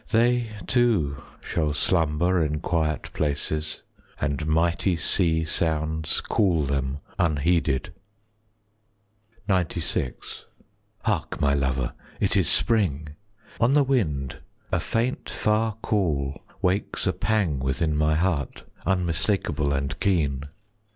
They 0.09 0.49
too 0.65 1.21
shall 1.41 1.75
slumber 1.75 2.43
In 2.43 2.59
quiet 2.59 3.13
places, 3.13 3.83
30 4.17 4.17
And 4.33 4.47
mighty 4.47 4.95
sea 4.97 5.45
sounds 5.45 6.21
Call 6.21 6.63
them 6.65 7.01
unheeded. 7.19 7.93
XCVI 9.47 10.15
Hark, 11.03 11.39
my 11.39 11.53
lover, 11.53 11.93
it 12.19 12.35
is 12.35 12.49
spring! 12.49 13.09
On 13.59 13.75
the 13.75 13.83
wind 13.83 14.39
a 14.71 14.79
faint 14.79 15.29
far 15.29 15.73
call 15.83 16.41
Wakes 16.63 17.05
a 17.05 17.13
pang 17.13 17.59
within 17.59 17.95
my 17.95 18.15
heart, 18.15 18.63
Unmistakable 18.87 19.71
and 19.71 19.99
keen. 19.99 20.45